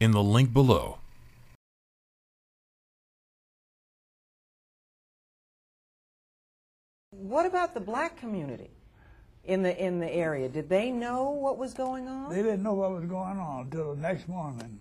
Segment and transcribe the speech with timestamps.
[0.00, 0.98] in the link below.
[7.10, 8.70] What about the black community
[9.44, 10.48] in the in the area?
[10.48, 12.30] Did they know what was going on?
[12.30, 14.80] They didn't know what was going on until the next morning.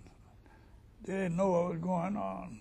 [1.03, 2.57] They didn't know what was going on.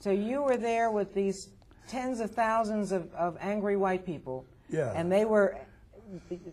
[0.00, 1.48] So you were there with these
[1.88, 4.46] tens of thousands of, of angry white people.
[4.70, 4.92] Yeah.
[4.94, 5.56] And they were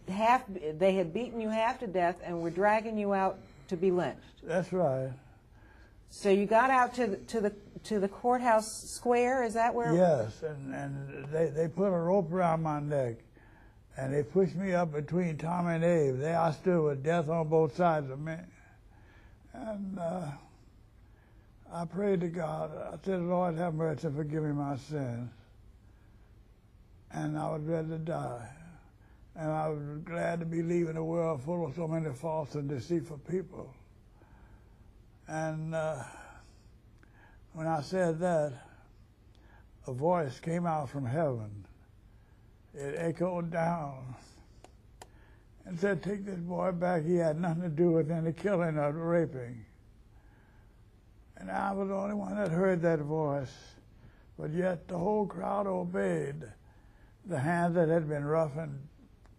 [0.10, 0.44] half
[0.80, 3.40] they had beaten you half to death and were dragging you out
[3.72, 4.44] to be lynched.
[4.44, 5.12] That's right.
[6.10, 7.54] So you got out to the, to the
[7.86, 9.44] to the courthouse square.
[9.44, 9.96] Is that where?
[9.96, 13.16] Yes, and, and they, they put a rope around my neck,
[13.98, 16.20] and they pushed me up between Tom and Abe.
[16.20, 18.36] There I stood with death on both sides of me.
[19.54, 20.28] And uh,
[21.72, 22.72] I prayed to God.
[22.76, 25.30] I said, Lord, have mercy forgive me my sins.
[27.14, 28.50] And I was ready to die.
[29.36, 32.68] And I was glad to be leaving a world full of so many false and
[32.68, 33.74] deceitful people.
[35.28, 36.04] And uh,
[37.54, 38.54] when I said that,
[39.88, 41.66] a voice came out from heaven.
[42.74, 44.16] It echoed down
[45.66, 47.06] and said, Take this boy back.
[47.06, 49.66] He had nothing to do with any killing or raping.
[51.38, 53.54] And I was the only one that heard that voice.
[54.38, 56.44] But yet the whole crowd obeyed.
[57.26, 58.80] The hands that had been rough and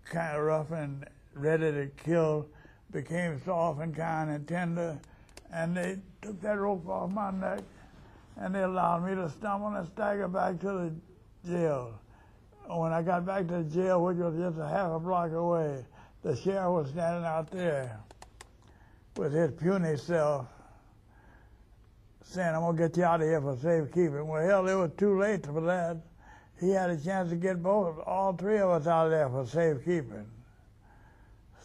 [0.05, 2.47] kind of rough and ready to kill
[2.91, 4.98] became soft and kind and tender.
[5.53, 7.61] And they took that rope off my neck
[8.36, 10.92] and they allowed me to stumble and stagger back to the
[11.48, 11.98] jail.
[12.67, 15.85] When I got back to the jail, which was just a half a block away,
[16.23, 17.98] the sheriff was standing out there
[19.17, 20.46] with his puny self
[22.24, 24.27] saying, I'm going to get you out of here for safekeeping.
[24.27, 25.98] Well, hell, it was too late for that.
[26.62, 29.45] He had a chance to get both, all three of us out of there for
[29.45, 30.27] safekeeping.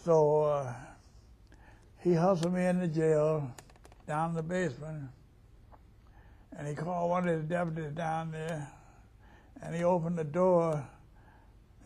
[0.04, 0.74] So uh,
[2.02, 3.48] he hustled me into jail,
[4.08, 5.04] down in the basement,
[6.58, 8.68] and he called one of his deputies down there,
[9.62, 10.84] and he opened the door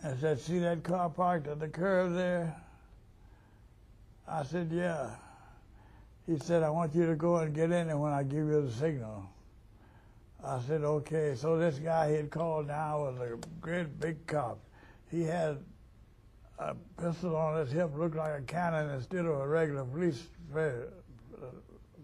[0.03, 2.55] and said, see that car parked at the curb there?
[4.25, 5.09] I said, yeah.
[6.27, 8.61] He said, I want you to go and get in there when I give you
[8.61, 9.25] the signal.
[10.43, 11.35] I said, okay.
[11.35, 14.59] So this guy he had called now was a great big cop.
[15.09, 15.57] He had
[16.57, 20.23] a pistol on his hip, looked like a cannon instead of a regular police
[20.55, 20.71] uh,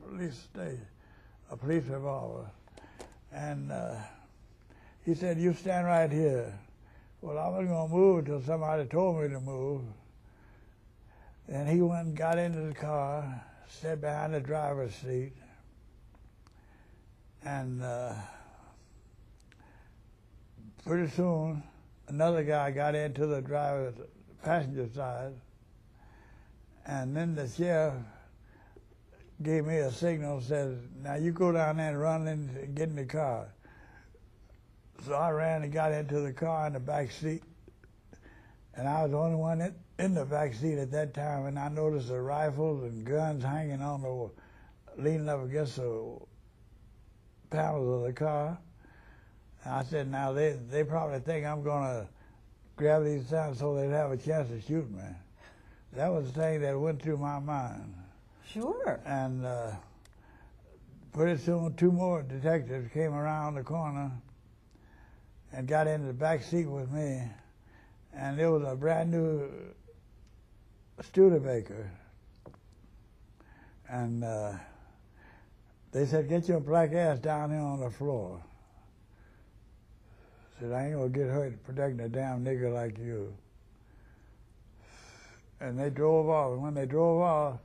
[0.08, 0.86] police station,
[1.52, 2.50] a police revolver.
[3.31, 3.96] And uh,
[5.06, 6.54] he said, you stand right here.
[7.22, 9.81] Well, I wasn't going to move until somebody told me to move.
[11.48, 15.34] And he went and got into the car, sat behind the driver's seat,
[17.47, 18.13] and uh,
[20.85, 21.63] pretty soon
[22.09, 23.94] another guy got into the driver's
[24.44, 25.34] passenger side,
[26.86, 27.94] and then the sheriff
[29.44, 32.96] gave me a signal, said, now you go down there and run and get in
[32.96, 33.47] the car.
[35.06, 37.44] So I ran and got into the car in the back seat,
[38.75, 41.57] and I was the only one in, in the back seat at that time, and
[41.57, 46.18] I noticed the rifles and guns hanging on the, leaning up against the
[47.50, 48.58] panels of the car.
[49.63, 52.08] And I said, now they, they probably think I'm gonna
[52.75, 55.03] grab these guns so they'd have a chance to shoot me.
[55.94, 57.94] That was the thing that went through my mind.
[58.46, 59.00] Sure.
[59.06, 59.72] And uh,
[61.13, 64.12] pretty soon, two more detectives came around the corner
[65.52, 67.24] and got into the back seat with me.
[68.13, 69.50] And it was a brand new
[71.02, 71.91] Studebaker.
[73.90, 74.53] And uh,
[75.92, 78.42] they said, get your black ass down here on the floor.
[80.57, 83.34] I said, I ain't gonna get hurt protecting a damn nigger like you.
[85.60, 86.54] And they drove off.
[86.54, 87.60] And when they drove off,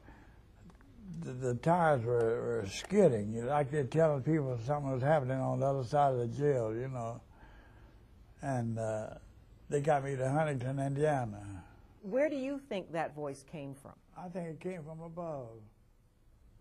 [1.20, 3.32] the, the tires were, were skidding.
[3.32, 6.28] You know, like they're telling people something was happening on the other side of the
[6.28, 7.20] jail, you know.
[8.40, 9.14] And uh,
[9.68, 11.64] they got me to Huntington, Indiana.
[12.02, 13.92] Where do you think that voice came from?
[14.16, 15.48] I think it came from above,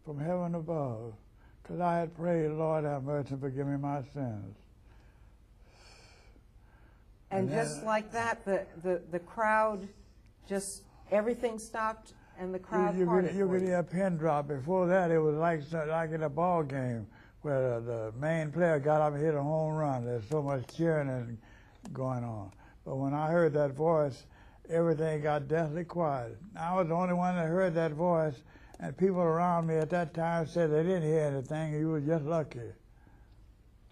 [0.06, 1.13] from heaven above,
[1.62, 4.56] because I had prayed, Lord, have mercy and forgive me my sins.
[7.30, 9.88] And And then- just like that, the, the, the crowd
[10.48, 14.18] just everything stopped and the crowd you, you parted could, you could hear a pin
[14.18, 14.48] drop.
[14.48, 17.06] Before that, it was like like in a ball game
[17.42, 20.04] where the, the main player got up and hit a home run.
[20.06, 21.38] There's so much cheering and
[21.94, 22.52] going on.
[22.86, 24.25] But when I heard that voice,
[24.69, 26.38] everything got deathly quiet.
[26.60, 28.42] I was the only one that heard that voice,
[28.81, 31.74] and people around me at that time said they didn't hear anything.
[31.74, 32.60] You were just lucky.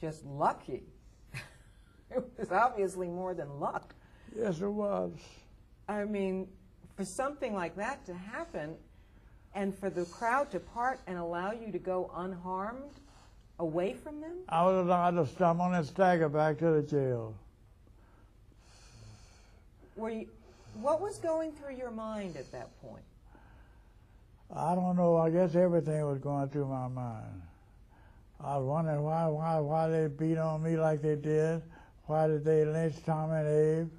[0.02, 0.82] Just lucky.
[2.12, 3.94] it was obviously more than luck.
[4.36, 5.12] Yes, it was.
[5.88, 6.48] I mean,
[6.96, 8.76] for something like that to happen
[9.54, 13.00] and for the crowd to part and allow you to go unharmed
[13.60, 14.38] away from them?
[14.48, 17.36] I was allowed to stumble and stagger back to the jail.
[19.96, 20.28] Were you,
[20.82, 23.04] what was going through your mind at that point?
[24.54, 25.18] I don't know.
[25.18, 27.42] I guess everything was going through my mind.
[28.42, 31.62] I was wondering why, why, why they beat on me like they did.
[32.06, 33.92] Why did they lynch Tom and Abe?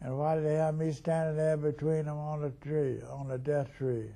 [0.00, 3.38] And why did they have me standing there between them on the tree, on the
[3.38, 4.06] death tree?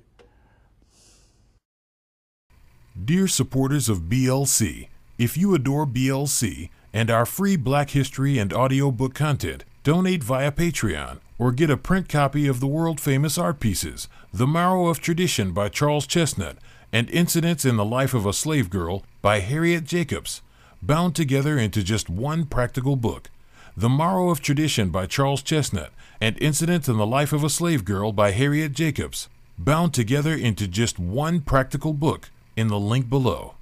[3.05, 9.13] Dear supporters of BLC, if you adore BLC and our free Black History and audiobook
[9.13, 14.07] content, donate via Patreon or get a print copy of the world famous art pieces
[14.33, 16.57] The Marrow of Tradition by Charles Chesnutt
[16.91, 20.41] and Incidents in the Life of a Slave Girl by Harriet Jacobs,
[20.81, 23.29] bound together into just one practical book.
[23.75, 25.89] The Marrow of Tradition by Charles Chesnutt
[26.19, 30.67] and Incidents in the Life of a Slave Girl by Harriet Jacobs, bound together into
[30.67, 33.56] just one practical book in the link below.